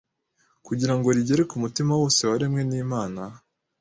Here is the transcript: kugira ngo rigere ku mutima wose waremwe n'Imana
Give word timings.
kugira 0.67 0.93
ngo 0.97 1.07
rigere 1.17 1.41
ku 1.49 1.55
mutima 1.63 1.91
wose 2.01 2.21
waremwe 2.29 2.61
n'Imana 2.69 3.21